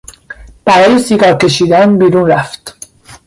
[0.65, 2.77] برای سیگار کشیدن بیرون رفت.